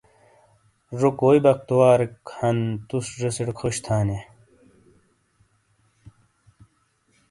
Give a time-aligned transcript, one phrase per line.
[0.99, 2.57] زو کوئی بختواریک ہن
[2.87, 4.19] توس زیسیٹ خوش تھانی۔